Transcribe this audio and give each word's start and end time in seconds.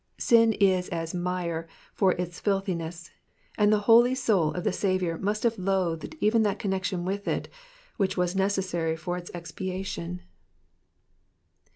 Sin 0.17 0.53
is 0.53 0.89
as 0.89 1.13
mire 1.13 1.67
for 1.93 2.13
its 2.13 2.39
filthiness, 2.39 3.11
and 3.55 3.71
the 3.71 3.81
holy 3.81 4.15
soul 4.15 4.51
of 4.55 4.63
the 4.63 4.73
Saviour 4.73 5.15
must 5.19 5.43
have 5.43 5.59
loathed 5.59 6.15
even 6.19 6.41
that 6.41 6.57
connection 6.57 7.05
with 7.05 7.27
it 7.27 7.47
which 7.97 8.17
was 8.17 8.35
necessary 8.35 8.95
for 8.95 9.15
its 9.15 9.29
expiation. 9.35 10.23